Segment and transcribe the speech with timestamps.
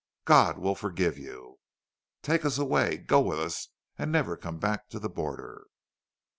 [0.25, 1.59] God will forgive you!...
[2.23, 3.67] Take us away go with us
[3.99, 5.67] and never come back to the border."